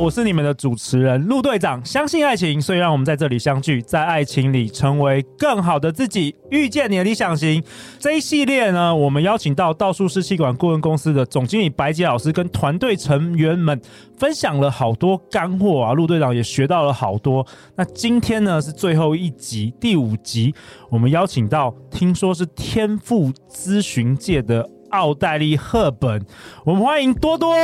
[0.00, 1.84] 我是你们的主持人陆队长。
[1.84, 7.62] 相信爱情，所以让我们在这里相聚，在爱情里成为更好的自己，遇见你的理想型。
[7.98, 13.80] 这一系列呢，我们邀请到道术师企管顾问公司的总经理白洁老师跟团队成员们
[14.16, 17.44] 分享了好多干货啊，陆队长也学到了好多。
[17.74, 20.54] 那今天呢是最后一集，第五集，
[20.90, 24.68] 我们邀请到听说是天赋咨询界的。
[24.90, 26.24] 奥黛丽·赫本，
[26.64, 27.54] 我们欢迎多多。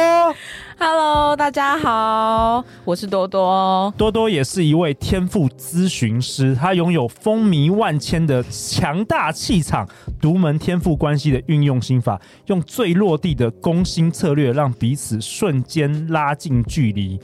[0.78, 3.92] Hello，大家好，我是多多。
[3.96, 9.88] 多多也是一位天赋咨询师，他拥有风靡万千的强大气场、
[10.20, 17.18] 独门天赋关系的运用心法，用最落地的攻心策略，让彼此瞬间拉近距离。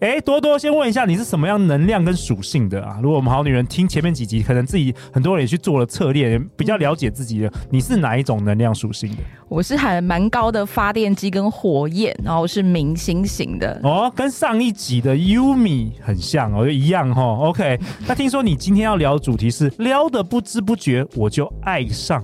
[0.00, 2.98] 哎，多多，先问一下，你是什么样能量跟属性的啊？
[3.02, 7.50] 如果我们好女人听前面几集，可能自己很多人也去做了测验，比较了解自己的。
[7.70, 9.16] 你是哪一种能量属性的？
[9.48, 13.80] 我是还蛮高的发电机跟火焰，然后是明星型的。
[13.82, 17.38] 哦，跟上一集的 Yumi 很像哦，就一样哈、哦。
[17.44, 22.22] OK，那听说你今天要聊的主题是撩的不知不觉我就爱上。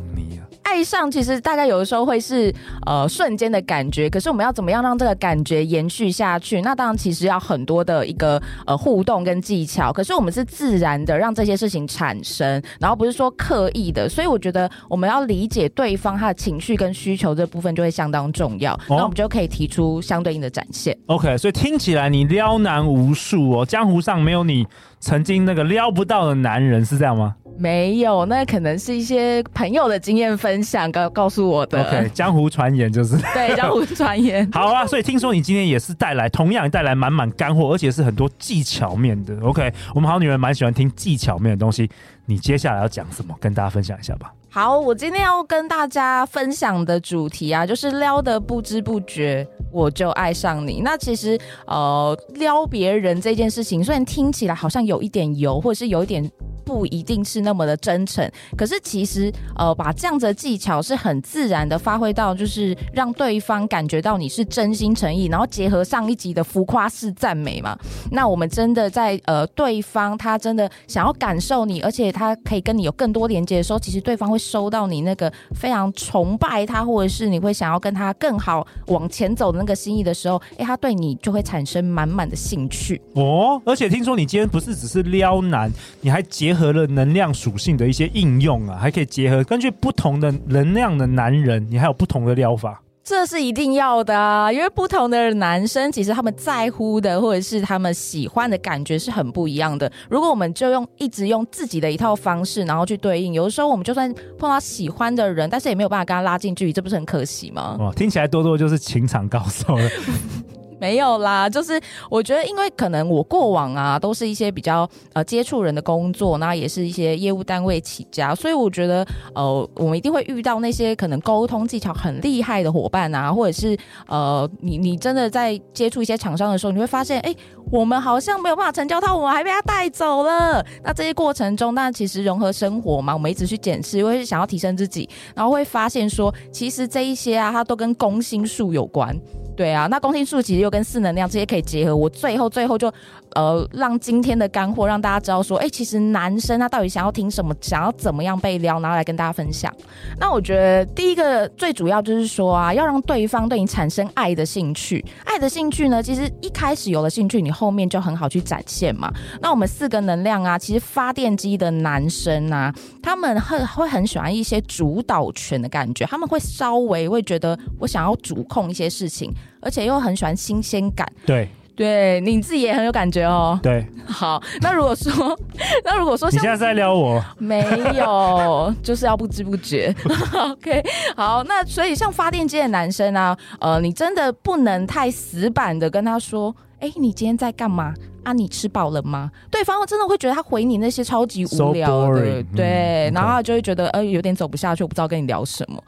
[0.72, 2.50] 爱上其实大家有的时候会是
[2.86, 6.62] 呃瞬间的感觉，可是我们要怎么样让这个感觉延续下去？
[6.62, 9.92] 那当然其实要很多的一个呃互动跟技巧。
[9.92, 14.08] 可是我们是自然的让这些事情产生，然后不是说刻意的。
[14.08, 18.72] 所以我觉得我们要理解对方他的情绪跟需求这部分就会相当重要。
[18.72, 20.96] 哦、那我们就可以提出相对应的展现。
[21.04, 24.66] OK，所以听起来你撩男无数哦，江湖上没有你
[25.00, 27.34] 曾经那个撩不到的男人，是这样吗？
[27.58, 31.80] 没有，那可能是一些朋友的经验分享告告诉我的。
[31.80, 33.16] OK，江湖传言就是。
[33.32, 34.48] 对，江湖传言。
[34.52, 39.38] 好啊，所以听说你今天也是带来同样带来满满干货，而且是很多技巧面的。
[39.42, 41.88] OK，我们好女人蛮喜欢听技巧面的东西。
[42.26, 43.34] 你接下来要讲什么？
[43.40, 44.32] 跟大家分享一下吧。
[44.48, 50.80] 好，我今天要跟大家分享的主题啊，就是撩的不知不觉我就爱上你。
[50.82, 56.28] 那其实呃，撩别人这件事情，虽然听起来好像有一点油，或者是有一点。
[56.64, 67.76] 不一定是那么的真诚，可是其实呃，把这样子的技巧是很自然的发挥到，就是让对方感觉到你是真心诚意，然后结合上一集的浮夸式赞美嘛，
[68.10, 83.60] 那我们真的在呃，对方他真的想要感受你，而且他可以跟你有更多连接的时候，其实对方会收到你那个非常崇拜他，或者是你会想要跟他更好往前走的那个心意的时候，哎，他对你就会产生满满的兴趣哦。
[83.64, 85.68] 而且听说你今天不是只是撩男，
[86.00, 86.51] 你还结。
[86.52, 92.82] 结合了能量属性的一些应用啊，还可以结合根据不同的能量的男人，你还有不同的疗法。
[93.02, 99.90] 这是一定要的啊，因为不同的男生其实他们在乎的或者是他们喜欢的感觉是很不一样的。
[100.10, 107.78] 如果我们就用一直用自己的一套方式，然后去对应，有的时候我们就算碰到喜欢的人，但是也没有办法跟他拉近距离，这不是很可惜吗？
[107.80, 109.88] 哇，听起来多多就是情场高手了。
[110.82, 123.78] 没有啦，就是我觉得，因为可能我过往啊，都是一些比较呃接触人的工作，那也是一些业务单位起家，所以我觉得呃，我们一定会遇到那些可能沟通技巧很厉害的伙伴啊，或者是
[124.08, 127.32] 呃，你你真的在接触一些厂商的时候，你会发现，哎，
[127.70, 130.66] 我们好像没有办法成交他，我们还被他带走了。
[130.82, 139.16] 那这些过程中，那其实融合生活嘛，我们一直去检视，会想要提升自己，然后会发现说，其实这一些啊，它都跟攻心术有关。
[139.56, 141.94] 对啊，那公心术其实又跟四能量这些可以结合。
[141.94, 142.92] 我最后最后就，
[143.34, 149.72] 呃，让今天的干货让大家知道说，哎，其实男生他到底想要听什么，想要怎么样被撩，拿来跟大家分享。
[150.18, 155.04] 那我觉得第一个最主要就是说啊，要让对方对你产生爱的兴趣。
[155.24, 159.12] 爱的兴趣呢，其实一开始有了兴趣，你后面就很好去展现嘛。
[159.40, 169.32] 那我们四个能量啊，其实发电机的男生啊，他们会会很喜欢一些主导权的感觉，他们会稍微会觉得我想要主控一些事情。
[169.64, 173.58] 而且又很喜欢新鲜感，对，对，你自己也很有感觉哦。
[173.62, 175.38] 对，好，那如果说，
[175.84, 177.22] 那如果说，你现在在撩我？
[177.38, 177.60] 没
[177.96, 179.94] 有， 就是要不知不觉。
[180.50, 180.82] OK，
[181.16, 186.54] 好，那所以像发电机的男生啊，呃，你真的不能太死板的跟他说。
[186.82, 187.94] 哎，你今天在干嘛？
[188.24, 189.30] 啊，你吃饱了吗？
[189.50, 195.80] 对方真的会觉得他回你那些超级无聊的，so boring, 对，嗯、然后他就会觉得呃有点走不下去，我不知道跟你聊什么。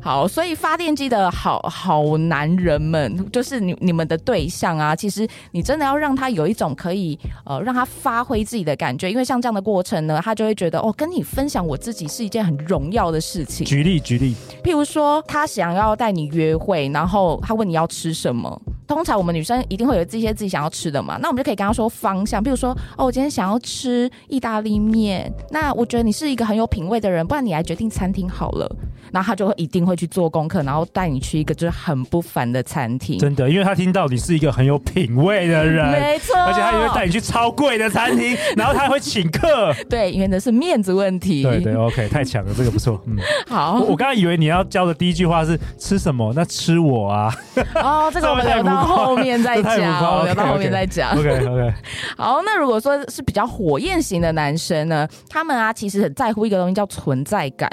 [0.00, 13.66] 好，所以发电机的好好男人们，就是你你们的对象啊，其实你真的要让他有一种可以呃让他发挥自己的感觉，因为像这样的过程呢，他就会觉得哦，跟你分享我自己是一件很荣耀的事情。
[13.66, 14.34] 举例举例，
[14.64, 18.60] 譬如说他想要带你约会，然后他问你要吃什么。
[18.88, 28.76] 通常我们女生一定会有这些自己想要吃的嘛，那我们就可以跟他说方向，比如说哦，我今天想要吃意大利面，那我觉得你是一个很有品味的人，不然你来决定餐厅好了。
[29.10, 33.18] 然后他就会一定会去做功课，然后带你去一个就是很不凡的餐厅。
[33.18, 39.72] 真的，因为他听到你是一个很有品味的人， 没错，而且他也会带你去超贵的餐厅， 然后他还会请客。
[39.88, 41.42] 对，因为那是面子问题。
[41.42, 43.00] 对对，OK，太强了，这个不错。
[43.06, 43.16] 嗯，
[43.48, 43.80] 好。
[43.80, 46.30] 我刚刚以为你要教的第一句话是吃什么？
[46.36, 47.34] 那吃我啊。
[47.76, 51.18] 哦，这个我们有到后面再讲，留到后面再讲。
[51.18, 51.74] OK OK。
[52.16, 57.70] 好，那如果说是比较火焰型的男生呢，他们啊其实很在乎一个东西叫存在感，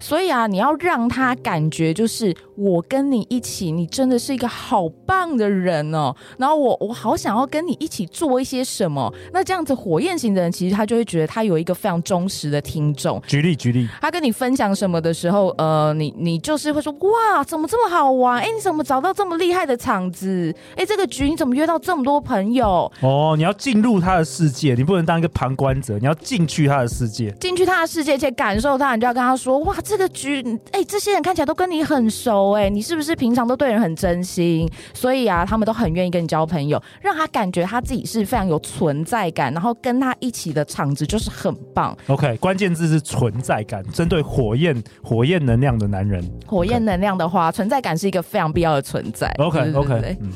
[0.00, 0.74] 所以啊你要。
[0.78, 6.14] 让他感觉就是我跟你一起，你真的是一个好棒的人哦。
[6.38, 9.12] 然后我我好想要跟你一起做一些什么。
[9.32, 13.20] 那这样子火焰型的人，其实他就会觉得他有一个非常忠实的听众。
[13.26, 18.40] 举例举例，他跟你分享什么的时候，呃，你你就是会说哇，怎么这么好玩？
[18.40, 20.47] 哎，你怎么找到这么厉害的场子？
[20.76, 22.90] 哎，这个局你怎么约到这么多朋友？
[23.00, 30.38] 哦，你要进入他的世界，你不能当一个旁观者，你要进去他的世界，进去他的世界，且感受他，你就要跟他说哇，这个局。
[30.72, 34.68] 哎，这些人看起来都跟你很熟哎，你是不是平常都对人很真心？
[34.94, 41.96] 所以啊，他们都很愿意跟你交朋友，让他感觉他自己是非常有存在感，然后跟他一起的场子就是很棒。
[42.06, 49.28] OK，关键字是存在感，针对火焰火焰能量的男人，火焰能量的话，存在感是一个非常必要的存在。
[49.38, 50.30] OK OK，嗯。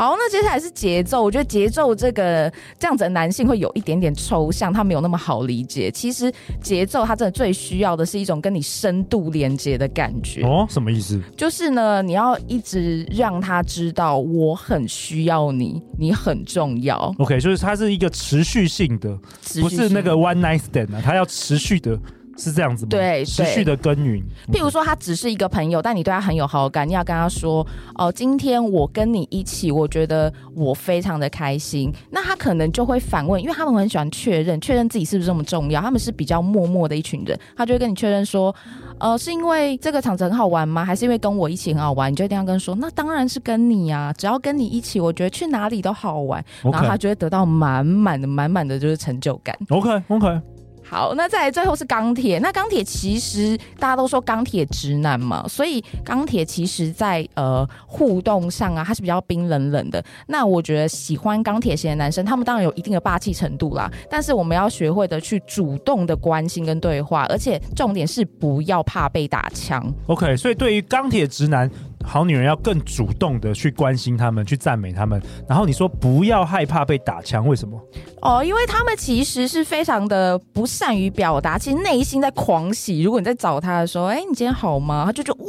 [0.00, 1.22] 好，那接下来是节奏。
[1.22, 5.90] 我觉得节奏这个这样子的男性会有一点点抽象，他没有那么好理解。
[5.90, 6.32] 其实
[6.62, 10.40] 节奏他真的最需要的是一种跟你深度连接的感觉。
[10.40, 11.20] 哦，什么意思？
[11.36, 17.14] 就是呢，你要一直让他知道我很需要你，你很重要。
[17.18, 19.14] OK，就是它是一个持续性的，
[19.60, 22.00] 不是那个 one night stand 啊，它要持续的。
[22.40, 22.88] 是这样子吗？
[22.90, 24.20] 对，持续的耕耘。
[24.52, 35.80] 譬如说，他只是一个朋友，但你对他很有好感，你要跟他说：“哦，今天我跟你一起，我觉得我非常的开心。”那他可能就会反问，因为他们很喜欢确认，确认自己是不是这么重要。
[35.80, 38.54] 他们是比较默默的一群人，他就会跟你确认说
[38.98, 40.84] ：“呃，是因为这个场子很好玩吗？
[40.84, 49.56] 还是因为跟我一起很好玩？”你就一定要跟他说：“那当然是跟你啊，只要跟你一起，我觉得去哪里都好玩。”然后他就会得到满满的、满满的就是成就感。
[49.68, 50.40] OK，OK。
[50.90, 52.40] 好，那再来最后是钢铁。
[52.40, 60.04] 那钢铁其实大家都说钢铁直男嘛，所以钢铁其实在呃互动上啊，他是比较冰冷冷的。
[60.26, 63.88] 那我觉得喜欢钢铁型的男生，他们当然有一定的霸气程度啦。
[64.10, 69.80] 但是我们要学会的去主动的关心跟对话，而且重点是不要怕被打枪。
[70.08, 71.70] OK，所以对于钢铁直男。
[72.04, 75.20] 好女人要更主动的去关心他们，去赞美他们。
[75.48, 77.80] 然后你说不要害怕被打枪，为什么？
[78.22, 83.02] 哦，因为他们其实是非常的不善于表达，其实内心在狂喜。
[83.02, 85.04] 如果你在找他的时候，哎，你今天好吗？
[85.06, 85.44] 他就觉哇，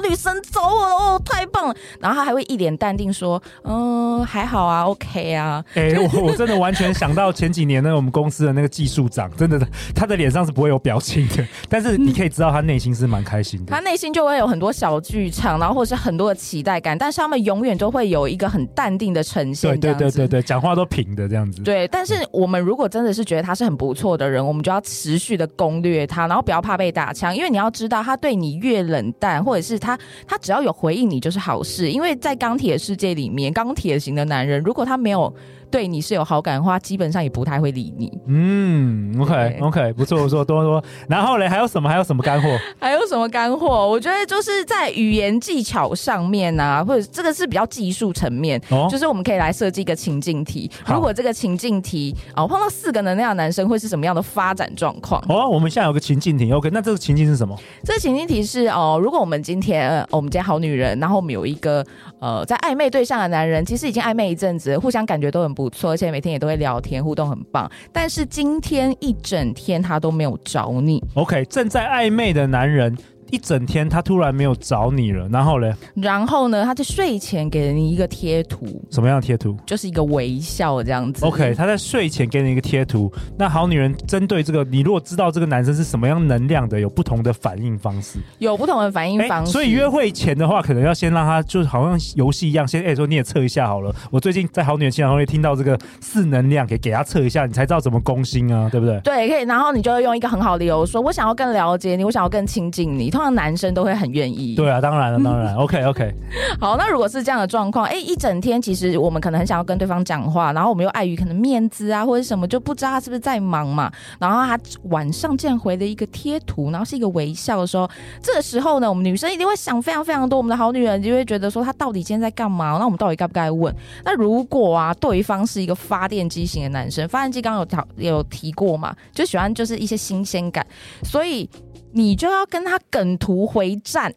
[0.00, 1.74] 女神找我了，哦，太棒了。
[2.00, 5.64] 然后他还会一脸淡定说，嗯，还好啊，OK 啊。
[5.74, 9.60] 哎，我我真的完全想到前几年呢，我们公司的那个技术长，真的
[9.94, 13.72] 他的脸上是不会有表情的， 但是你可以知道他内心是蛮开心的。
[13.72, 19.78] 他内心就会有很多小剧场，然后或是很多的期待感，但是他们永远都会有一个很淡定的呈现。
[19.78, 21.62] 对对对对对，讲话都平的这样子。
[21.62, 31.90] 对，但是我们如果真的是觉得他是很不错的人，我们就要持续的攻略他，然后不要怕被打枪，因为你要知道，他对你越冷淡，或者是他他只要有回应你就是好事。
[31.90, 35.32] 因为在钢铁世界里面，钢铁型的男人，如果他没有。
[35.76, 38.10] 对你是有好感的话，基本上也不太会理你。
[38.28, 40.82] 嗯，OK OK，不错不错，多多。
[41.06, 41.86] 然后嘞，还有什么？
[41.86, 42.48] 还有什么干货？
[42.80, 43.86] 还有什么干货？
[43.86, 50.70] 我觉得就是在语言技巧上面啊，或者这个是比较技术层面，哦、就是我们可以来设计一个情境题。
[50.86, 55.22] 如果这个情境题哦碰到四个能量的男生，会是什么样的发展状况？
[55.28, 57.54] 哦，我们现在有个情境题，OK，那这个情境是什么？
[57.84, 61.84] 这个情境题是哦，如果我们今天、哦、我们今天好女人，然后我们有一个
[62.18, 67.70] 呃在暧昧对象的男人，其实已经暧昧一阵子，互相感觉都很不错，而且每天也都会聊天，互动很棒。
[67.92, 71.02] 但是今天一整天他都没有找你。
[71.14, 72.96] OK，正在暧昧的男人
[73.30, 75.74] 一整天他突然没有找你了，然后嘞？
[75.94, 79.56] 然后呢，他在睡前给了你一个贴图，什么样的贴图？
[79.66, 81.24] 就是一个微笑这样子。
[81.24, 83.12] OK，他在睡前给你一个贴图。
[83.36, 89.52] 那好女人针对这个，你如果知道这个男生是什么样能量的，有不同的反应方式，有不同的反应方式。
[89.52, 93.94] 所以约会前的话，可能要先让他就是好像游戏一样，先哎说你也测一下好了。
[94.10, 99.00] 我最近在好女人现场会听到这个四能量，给给他测一下，你才知道怎么攻心啊，对不对？
[99.00, 99.42] 对，可以。
[99.44, 103.10] 然后你就会用一个很好的理由说，我想要更了解你，我想要更亲近你。
[103.16, 104.54] 通常男生都会很愿意。
[104.54, 105.54] 对啊，当然了，当然。
[105.56, 106.14] OK OK。
[106.60, 113.90] 好，那如果是这样的状况，哎，一整天其实我们可能很想要跟对方讲话，然后我们又碍于可能面子啊或者什么，就不知道他是不是在忙嘛。
[114.18, 114.58] 然后他
[114.90, 117.88] 晚上竟然回了一个贴图，然后是一个微笑的时候，
[118.22, 120.36] 这个时候呢，我们女生一定会想非常非常多。
[120.36, 122.76] 我们的好女人就会觉得说，他到底今天在干嘛？
[122.78, 123.74] 那我们到底该不该问？
[124.04, 130.66] 那如果啊，对方是一个发电机型的男生，发电机刚刚有有提过嘛，就喜欢就是一些新鲜感，
[131.02, 131.48] 所以。
[131.96, 134.12] 你就要跟他梗图回战，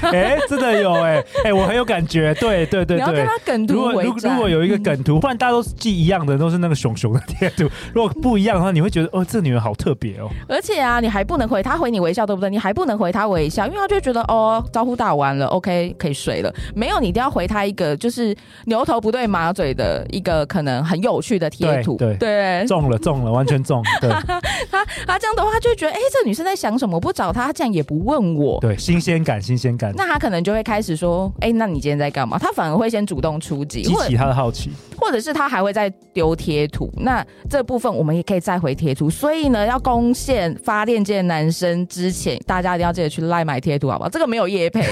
[0.00, 2.96] 哎、欸，真的有哎、欸，哎、欸，我很有感觉，对对对对。
[2.96, 4.04] 你要跟他梗图回战。
[4.04, 7.68] 如果如果有一个梗图，不然大家都记一样的，都是那个熊熊的贴图。
[7.92, 10.30] 如果不一样的话，你会觉得哦，这女人好特别哦。
[10.48, 12.48] 而且啊，你还不能回他回你微笑，对不对？
[12.48, 16.50] 你还不能回他微笑，因为他就觉得哦，招呼打完了，OK，可以睡了。
[16.74, 18.34] 没有，你一定要回他一个就是
[18.64, 21.98] 牛头不对马嘴的一个可能很有趣的贴图。
[21.98, 23.82] 对对，对中了中了，完全中。
[24.00, 24.08] 对，
[24.72, 26.69] 他他这样的话，他就会觉得哎，这女生在想。
[26.70, 26.96] 讲什么？
[26.96, 28.60] 我不找他，他竟然也不问我。
[28.60, 29.92] 对，新鲜感，新鲜感。
[29.96, 36.90] 那他可能就会开始说：“哎、欸，那你今天在干嘛？”他反而会先主动出击，激起他的好奇，或者是他还会再丢贴图。
[36.98, 39.08] 那这部分我们也可以再回贴图。
[39.08, 44.10] 所以呢，要攻陷发电机的男生之前，大家一定要记得去赖买贴图，好不好？
[44.10, 44.84] 这个没有业配，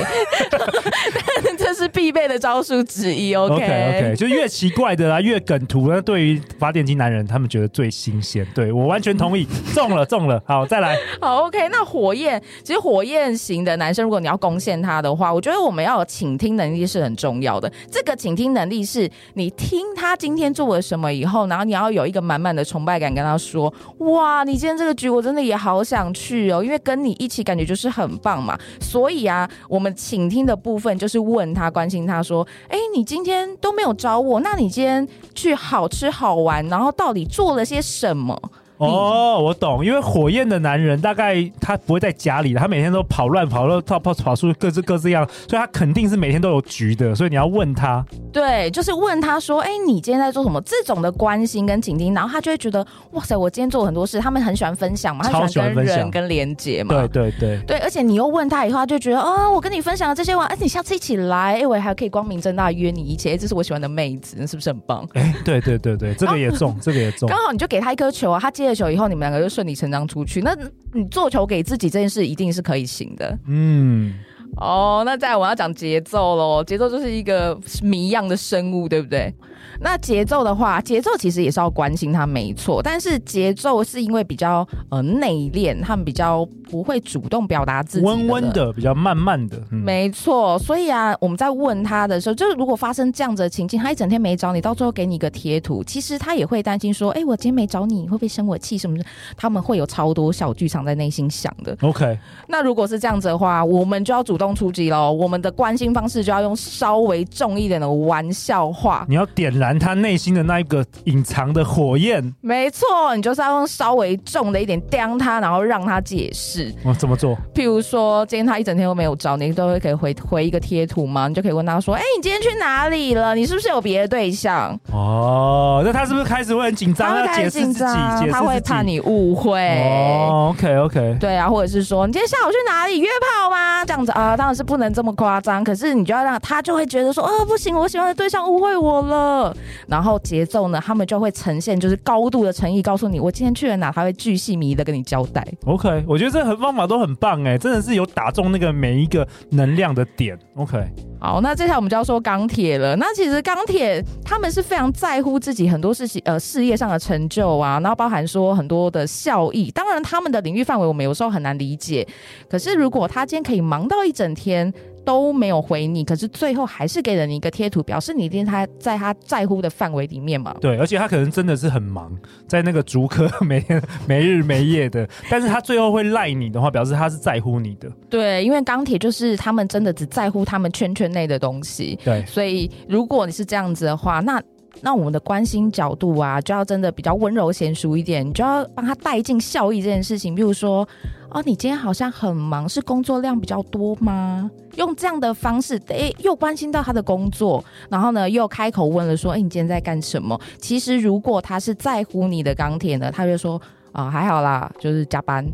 [1.56, 3.34] 这是必备的招数之一。
[3.34, 8.46] OK OK，, okay 就越奇怪的啦，越梗图，那对于发电机男人，他们觉得最新鲜。
[8.54, 10.42] 对，我完全同意，中了中了。
[10.46, 10.96] 好，再来。
[11.20, 11.68] 好 OK。
[11.70, 17.70] 那火焰，其实火焰型的男生，如果你要攻陷他的话，我觉得我们要有倾听能力是很重要的。
[17.90, 38.40] 这个倾听能力是你听他今天做了什么以后，然后你要有一个满满的崇拜感，跟他说：“哇，你今天这个局我真的也好想去哦，因为跟你一起感觉就是很棒嘛。”所以啊，我们倾听的部分就是问他、关心他说：“哎，你今天都没有找我，那你今天去好吃好玩，然后到底做了些什么？”
[38.78, 48.06] 哦，我懂，因为火焰的男人大概他不会在家里，他每天都跑乱跑，乱跑跑跑出各自各自样，所以他肯定是每天都有局的，所以你要问他，
[48.38, 50.60] 对，就是问他说，哎，你今天在做什么？
[50.60, 65.04] 这种的关心跟倾听，然后他就会觉得，哇塞，我今天做了很多事，他们很喜欢分享嘛，他喜欢跟人跟连接嘛，对对对对，而且你又问他以后，他就觉得，啊、哦，我跟你分享了这些话，而且你下次一起来，哎，我还可以光明正大约你一切，这是我喜欢的妹子，那是不是很棒？
[65.14, 70.56] 哎，对对对对，这个也 中，这个也中，刚好你就给他一颗球啊，他接了球以后，你们两个就顺理成章出去，那
[70.92, 73.36] 你做球给自己这件事一定是可以行的。
[73.46, 74.14] 嗯，
[74.60, 79.32] 哦，那再来我要讲节奏喽，节奏就是一个谜一样的生物，对不对？
[79.80, 82.82] 那节奏的话，节奏其实也是要关心他，没错。
[82.82, 90.58] 但是节奏是因为比较呃内敛，他们比较不会主动表达自己，温温的，比较慢慢的，嗯、没错。
[90.58, 99.04] 所以啊，我们在问他的时候，就是如果发生这样子的情境，他一整天没找你，到最后给你一个贴图，其实他也会担心说，哎、欸，我今天没找你，会不会生我气什么的？
[99.36, 101.76] 他们会有超多小剧场在内心想的。
[101.82, 105.12] OK，那如果是这样子的话，我们就要主动出击喽。
[105.12, 109.78] 我们的关心方式就要用稍微重一点的玩笑话，你要点燃。
[109.78, 116.74] 他内心的那一个隐藏的火焰，没错，你就是要用稍微重的一点刁他，然后让他解释。
[116.84, 117.36] 我怎么做？
[117.54, 121.28] 譬如说，今天他一整天都没有找你，都会可以回回一个贴图吗？
[121.28, 123.34] 你就可以问他说：“哎、欸，你今天去哪里了？
[123.34, 127.08] 你是不是有别的对象？”哦，那他是不是开始会很紧张？
[127.08, 129.60] 他会解释自己，他会怕你误会。
[129.80, 133.84] 哦，OK OK，对啊，或者是说，你今天下午去哪里约炮吗？
[133.84, 135.62] 这样子啊，当然是不能这么夸张。
[135.62, 139.37] 可是你就要让他就会觉得说：“哦，不行，我喜欢的对象误会我了。”
[139.86, 145.46] 然后节奏呢，他们就会呈现就是高度的诚意，告诉你我今天去了哪，他会巨细靡的跟你交代。
[145.64, 150.38] OK，我觉得这很方法都很棒哎，真的是有打中那个每一个能量的点。
[150.56, 150.84] OK，
[151.20, 152.94] 好，那接下来我们就要说钢铁了。
[152.96, 159.70] 那其实钢铁他们是非常在乎自己很多事情，呃，事业上的成就啊，然后包含说很多的效益。
[159.72, 162.06] 当然，他们的领域范围我们有时候很难理解。
[162.48, 164.72] 可是如果他今天可以忙到一整天，
[165.04, 170.54] 都没有回你，可是最后还是给了你一个贴图，表示你一定他在他在乎的范围里面嘛？
[170.60, 172.14] 对，而且他可能真的是很忙，
[172.46, 177.90] 在那个竹科 每天没日没夜的，但是他最后会赖你的话，表示他是在乎你的。
[178.10, 181.98] 对，因为钢铁就是他们真的只在乎他们圈圈内的东西。
[182.04, 184.40] 对，所以如果你是这样子的话，那。
[184.80, 190.36] 那我们的关心角度啊，就要真的比较温柔娴熟一点，你就要帮他带进效益这件事情。
[190.36, 190.88] 比如说，
[191.30, 194.48] 哦，你今天好像很忙，是工作量比较多吗？
[194.76, 200.40] 用这样的方式，诶，又关心到他的工作，然后呢，又开口问了说，诶，你今天在干什么？
[200.58, 203.60] 其实如果他是在乎你的钢铁呢，他就说，
[203.90, 205.44] 啊、哦，还好啦，就是加班。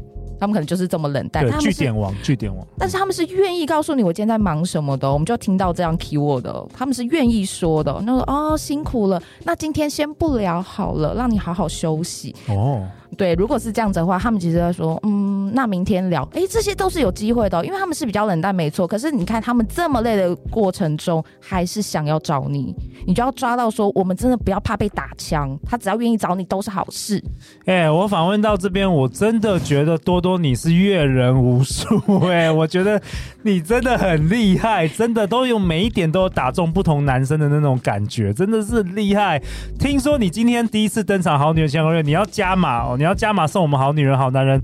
[0.45, 2.67] 他们可能就是这么冷淡，据点王，据点王。
[2.79, 7.99] 但是他们是愿意告诉你我今天在忙什么的，我们就听到这样 keyword 的，他们是愿意说的。
[8.05, 12.35] 那说哦，辛苦了，那今天先不聊好了，让你好好休息。
[12.49, 12.87] 哦。
[13.15, 18.87] 对，如果是这样子的话，他们其实在说，嗯，那明天聊，哎，这些都是有机会的，因为他们是比较冷淡，没错。
[18.87, 22.75] 可是你看，他们这么累的过程中，还是想要找你，
[23.07, 27.23] 你就要抓到说，我们真的不要怕被打枪，他只要愿意找你都是好事。
[27.67, 33.01] 哎，我访问到这边，我真的觉得多多你是阅人无数，哎，我觉得
[33.43, 39.41] 你真的很厉害，真的都有每一点都有打中不同男生的那种感觉，真的是厉害。
[39.79, 42.97] 听说你今天第一次登场《好女人情攻略》，你要加码哦。
[43.05, 44.63] 你要加码送我们好女人好男人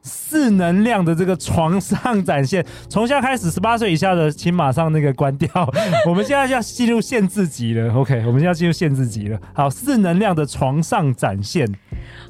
[0.00, 5.50] 四能量的这个床上展现，从现在开始，十八岁以下的请马上那个关掉。
[6.06, 9.36] 我们现在要进入限制级了，OK，我们现在进入限制级了。
[9.52, 11.66] 好，四能量的床上展现。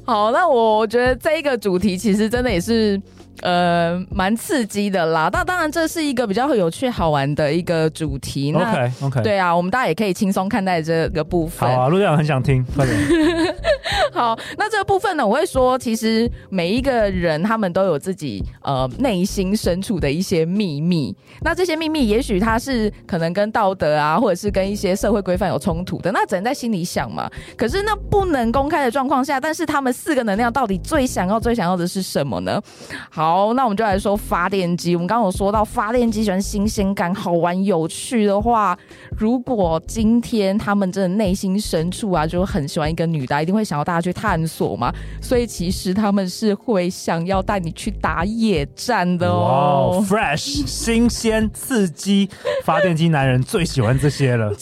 [0.03, 2.99] 好，那我觉得这一个主题其实真的也是。
[3.41, 5.29] 呃，蛮刺激的啦。
[5.33, 8.51] 那当然，这是一个比较有趣、好玩的一个主题。
[8.51, 11.67] 那 OK OK，对啊，我们大家也可以轻松看待这个部分。
[11.67, 12.95] 好啊，陆队长很想听，快点。
[14.13, 21.15] 好，那这个部分呢，我会说，其实每一个人他们都有自己呃内心深处的一些秘密。
[21.41, 27.27] 那这些秘密，也许他是可能跟道德啊，或者是跟一些社会规范有冲突的，那只能在心里想嘛。
[27.57, 32.61] 可是那不能公开的状况下，但是他们四个能量到底最想要、最想要的是什么呢？
[33.09, 33.20] 好。
[33.21, 34.95] 好，那我们就来说发电机。
[34.95, 38.75] 我们刚刚有说到发电机喜欢新鲜感、好玩、有趣的话，
[39.15, 44.91] 如果今天他们真的内心深处啊，就很喜欢一个女的，一定会想要大家去探索嘛。
[45.21, 49.91] 所以其实他们是会想要带你去打野战的哦。
[49.93, 52.27] Wow, fresh，新鲜、刺激，
[52.63, 54.51] 发电机男人最喜欢这些了。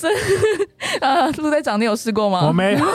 [1.02, 2.46] 呃，陆队长，你有试过吗？
[2.48, 2.86] 我没有，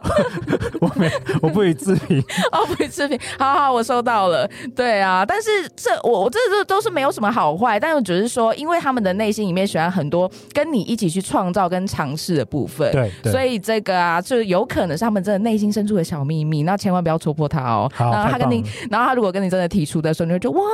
[0.80, 1.10] 我没，
[1.42, 2.22] 我不予置评。
[2.52, 3.18] 哦，不予置评。
[3.38, 4.48] 好好，我收到了。
[4.74, 12.90] 对啊，但是这我我这这都是没有什么好坏，但是只是说，因为他们的内心里面喜欢很多跟你一起去创造跟尝试的部分。
[12.92, 17.90] 对，对，所以这个啊，就有可能是他们真的内心深处的小秘密，那千万不要戳破他哦。
[17.94, 20.64] 好，然后他跟你，然后他如果跟你真的提出的时候，你会觉得哇，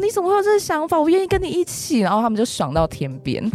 [0.00, 0.98] 你怎么会有这个想法？
[0.98, 3.42] 我愿意跟你一起，然后他们就爽到天边。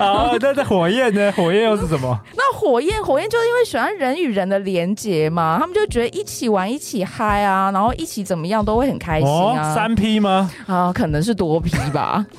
[0.00, 1.30] 好，那这火焰呢？
[1.32, 2.18] 火焰又是什么？
[2.36, 9.72] 那火焰，火焰就是因为喜欢人与人的连结嘛，他们就觉得一起玩、一起嗨啊，然后一起怎么样都会很开心啊。
[9.72, 10.50] 哦、三 P 吗？
[10.66, 12.24] 啊，可能是多 P 吧。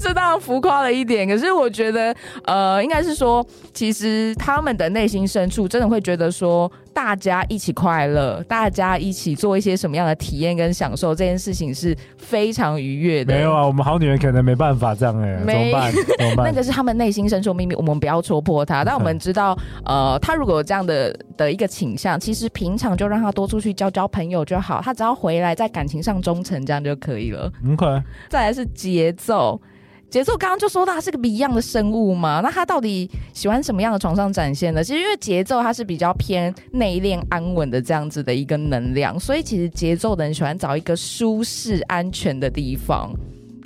[0.00, 2.14] 这当然浮夸了一点，可是我觉得，
[2.44, 6.70] 呃，应该是说，其实他们的内心深处真的会觉得说。
[6.96, 13.34] 大家一起快乐，大家一起做一些什么样的体验跟享受，这件事情是非常愉悦的。
[13.34, 15.92] 没有啊，我们好女人可能没办法这样哎、欸，怎么办？
[15.92, 16.46] 怎么办？
[16.46, 18.82] 那个是他们内心深处秘密，我们不要戳破他。
[18.88, 19.54] 但我们知道，
[19.84, 27.52] 呃，他如果有这样的的一个倾向，其实平常就让他多出去交交朋友就好，他只要回来在感情上忠诚，这样就可以了。
[27.72, 29.60] OK，再来是节奏。
[30.08, 34.82] 节奏刚刚就说到他是个不一样的生物嘛，那他到底喜欢什么样的床上展现呢？
[34.82, 43.12] 其实因为节奏它是比较偏内敛安稳的这样子的一个能量，所以其实节奏的人喜欢找一个舒适安全的地方。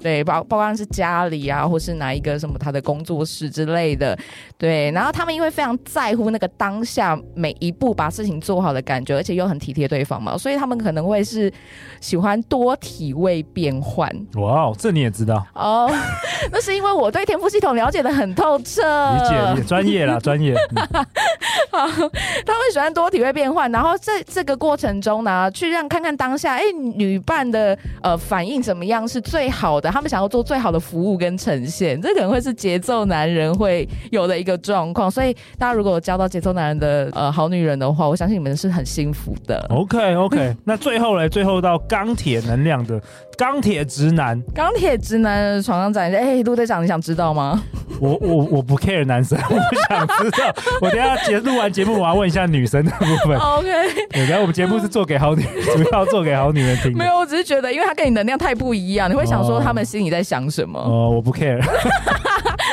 [0.00, 4.18] 对，包包括是家里啊，或是哪一个什么他的工作室之类的，
[4.56, 4.90] 对。
[4.92, 11.52] 然后他们因为非常在乎那个当下每一步把事情做好的感觉，而且又很体贴对方嘛，所以他们可能会是
[12.00, 14.10] 喜欢多体位变换。
[14.36, 15.90] 哇哦，这你也知道哦？
[16.50, 18.82] 那是因为我对天赋系统了解的很透彻，
[19.14, 19.28] 理
[19.60, 20.54] 解，专业啦，专业。
[21.70, 29.89] 好，他们喜欢多体位变换，然后在这个过程中呢，去让看看当下，哎，女伴的呃反应怎么样是最好的。
[29.90, 35.10] 他们想要做最好的服务跟呈现，这可能会是节奏男人会有的一个状况。
[35.10, 39.64] 所以大家如果交到节奏男人的呃好女人的话，我相信你们是很幸福的。
[39.70, 43.00] OK OK， 那最后嘞，最后到钢铁能量的
[43.36, 46.20] 钢铁直男，钢铁直男的床上展现。
[46.20, 47.62] 哎，陆队长，你想知道吗？
[48.00, 50.54] 我我我不 care 男生，我不想知道。
[50.80, 53.36] 我等下结录完节目，我要问一下女生的部分。
[53.38, 53.68] OK，
[54.10, 55.42] 对，然后我们节目是做给好女，
[55.74, 56.96] 主要做给好女人听。
[56.96, 60.78] 没有，我只是觉得，因为他跟你能量太不一样，你会想说他们心里在想什么。
[60.78, 61.60] 哦，哦，我不 care。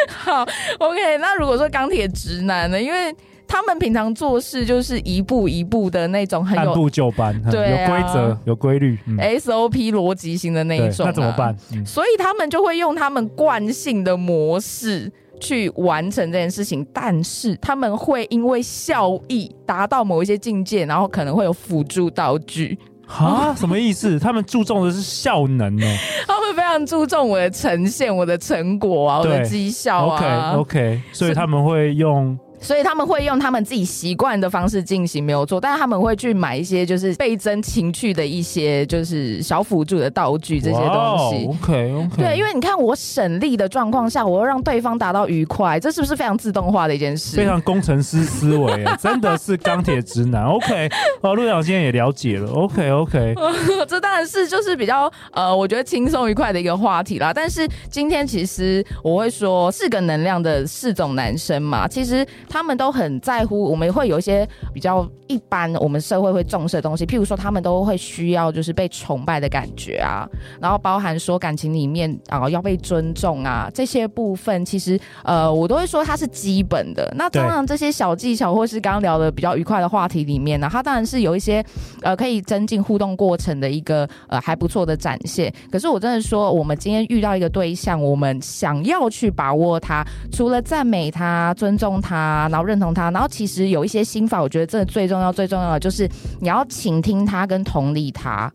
[0.08, 0.46] 好
[0.80, 2.82] ，OK，那如果说钢铁直男呢？
[2.82, 3.16] 因为
[3.48, 11.10] 他们平常做事就是一步一步的那种，很有按部就班，对啊、有规则、有规律、嗯、SOP 逻辑型的那一种、啊。
[11.10, 11.56] 那怎么办？
[11.74, 22.78] 嗯、所以他们就会用他们惯性的模式去完成这件事情，但是他们会因为效益达到某一些境界，然后可能会有辅助道具。
[23.08, 24.20] 啊，什么意思？
[24.20, 25.86] 他们注重的是效能呢？
[26.28, 30.54] 他们非常注重我的呈现、我的成果啊、我的绩效啊。
[30.56, 32.38] OK OK，所以他们会用。
[32.60, 35.62] 所以他们会用他们自己习惯的方式进行，没有错。
[35.62, 41.46] 但是他们会去买一些就是倍增情趣的一些就是小辅助的道具这些东西。
[41.48, 42.24] OK OK。
[42.24, 47.38] 对，因为你看我省力的状况下，我要让对方达到愉快，这是不是非常自动化的一件事？
[47.38, 50.44] 非常工程师思维， 真的是钢铁直男。
[50.46, 50.90] OK，
[51.22, 52.52] 哦，陆长今天也了解了。
[52.52, 53.36] OK OK，
[53.88, 57.32] 这当然是就是比较呃，我觉得轻松愉快的一个话题啦。
[57.34, 62.26] 但是今天其实我会说四个能量的四种男生嘛，其实。
[62.50, 70.28] 他们都很在乎，我们会有一些比较一般，我们社会会重视的东西，譬如说，他们都会需要就是被崇拜的感觉啊，
[70.62, 77.14] 然后包含说感情里面啊要被尊重啊这些部分，其实呃我都会说它是基本的。
[77.16, 81.64] 那当然这些小技巧或是刚刚聊的比较愉快的话题里面呢，它当然是有一些
[82.02, 85.54] 呃可以增进互动过程的一个呃还不错的展现。
[85.72, 92.37] 可是我真的说，我们今天遇到一个对象，我们想要去把握他，除了赞美他、尊重他。
[92.50, 96.08] 然后认同他，然后其实有一些心法，我觉得真的最重要、最重要的就是
[96.40, 98.52] 你要倾听他跟同理他。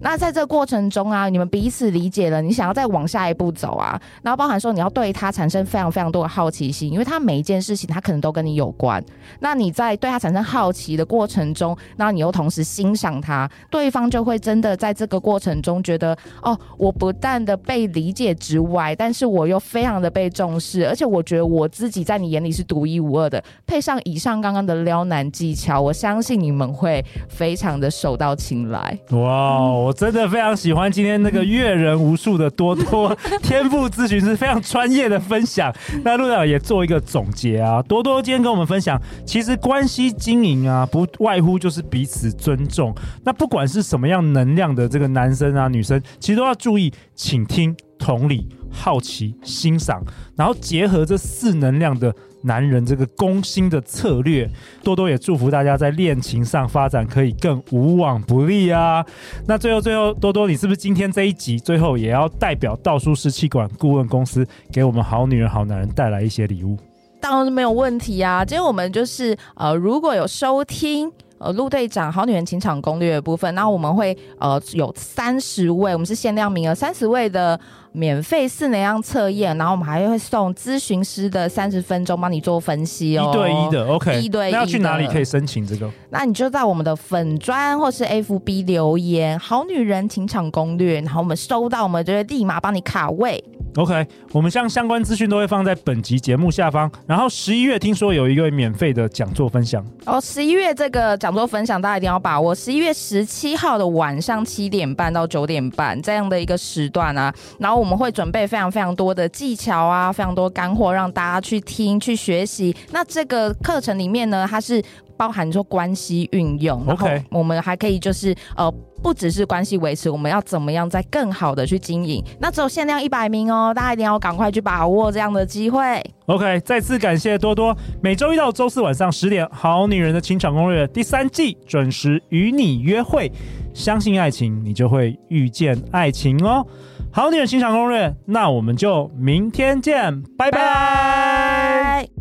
[0.00, 9.02] 那在这个过程中啊，你们彼此理解了，你想要再往下一步走啊，然后包含说你要对他产生非常非常多的好奇心，因为他每一件事情他可能都跟你有关。
[9.40, 23.42] 那你在对他产生好奇的过程中，那你又同时欣赏他，对方就会真的在这个过程中觉得，哦，我不但的被理解之外，但是我又非常的被重视，而且我觉得我自己在你眼里是独一无二的。
[23.66, 28.98] 配上以上刚刚的撩男技巧，我相信你们会非常的手到擒来。
[29.10, 35.74] 哇、我真的非常喜欢今天那个阅人无数的多多天赋咨询师非常专业的分享。
[36.04, 42.94] 那陆导也做一个总结啊，多多今天跟我们分享，其实关系经营啊，不外乎就是彼此尊重。
[43.24, 50.02] 那不管是什么样能量的这个男生啊、女生，其实都要注意倾听、同理、好奇、欣赏，
[50.36, 52.14] 然后结合这四能量的。
[52.42, 54.48] 男人这个攻心的策略，
[54.82, 59.04] 多多也祝福大家在恋情上发展可以更无往不利啊！
[59.46, 66.76] 那最后最后，多多你是不是今天这一集最后也要代表道舒湿气管顾问公司给我们好女人好男人带来一些礼物？
[67.20, 68.44] 当然是没有问题啊！
[68.44, 71.12] 今天我们就是呃，如果有收听。
[71.38, 77.58] 呃，陆队长，好女人情场攻略的部分，那我们会呃有三十位，我们是限量名额，三十位的
[77.92, 84.58] 免费四能量测验，然后我们还会送咨询师的三十分钟帮你做分析哦，一对一的，OK，一对一的。
[84.58, 85.88] 那要去哪里可以申请这个？
[86.10, 93.42] 那你就在我们的粉砖或是 FB 留言“好女人情场攻略”，然后我们收到，我们就会立马帮你卡位。
[93.78, 96.90] OK，我们将相关资讯都会放在本集节目下方。
[97.06, 102.52] 然后十一月听说有一个免费的讲座分享哦，十一月这个讲座分享大家一定要把握。
[102.52, 112.74] 十一月十七号的晚上七点半到九点半这样的一个时段啊，然后我们会准备非常非常多的技巧啊，非常多干货让大家去听去学习。
[112.90, 114.82] 那这个课程里面呢，它是。
[115.18, 122.24] 包含说关系运用，OK，我们还可以就是呃，不只是关系维持，我们要怎么样再更好的去经营？
[122.40, 126.02] 那只有限量一百名哦，大家一定要赶快去把握这样的机会。
[126.26, 133.30] OK，再次感谢多多，每周一到周四晚上十点，《好女人的情场攻略》第三季准时与你约会。
[133.72, 136.66] 相信爱情，你就会遇见爱情哦。
[137.12, 142.17] 好女人情场攻略，那我们就明天见，拜拜。